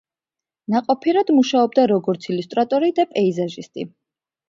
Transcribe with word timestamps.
ნაყოფიერად 0.75 1.29
მუშაობდა 1.37 1.87
როგორც 1.93 2.29
ილუსტრატორი 2.35 2.93
და 3.01 3.09
პეიზაჟისტი. 3.15 3.91